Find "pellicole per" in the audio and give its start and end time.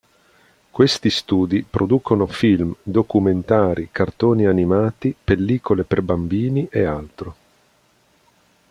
5.23-6.01